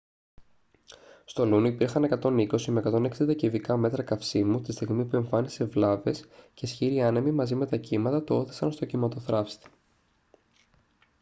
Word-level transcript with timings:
στο 1.25 1.43
luno 1.43 1.65
υπήρχαν 1.65 2.19
120-160 2.21 3.35
κυβικά 3.35 3.77
μέτρα 3.77 4.03
καυσίμου 4.03 4.61
τη 4.61 4.71
στιγμή 4.71 5.05
που 5.05 5.15
εμφάνισε 5.15 5.65
βλάβες 5.65 6.19
και 6.29 6.65
οι 6.65 6.69
ισχυροί 6.71 7.01
άνεμοι 7.03 7.31
μαζί 7.31 7.55
με 7.55 7.65
τα 7.65 7.77
κύματα 7.77 8.23
το 8.23 8.35
ώθησαν 8.37 8.71
στον 8.71 8.87
κυμματοθράυστη 8.87 9.69